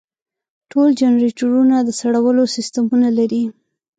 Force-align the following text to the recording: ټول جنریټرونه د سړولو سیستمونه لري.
ټول 0.71 0.89
جنریټرونه 0.99 1.75
د 1.83 1.89
سړولو 1.99 2.43
سیستمونه 2.55 3.07
لري. 3.17 3.43